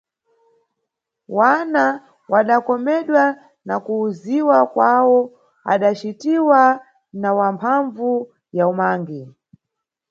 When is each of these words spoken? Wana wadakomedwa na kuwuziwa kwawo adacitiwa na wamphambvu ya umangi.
Wana 1.37 1.85
wadakomedwa 2.31 3.23
na 3.65 3.75
kuwuziwa 3.83 4.57
kwawo 4.73 5.19
adacitiwa 5.73 6.61
na 7.21 7.29
wamphambvu 7.37 8.11
ya 8.57 8.67
umangi. 8.71 9.21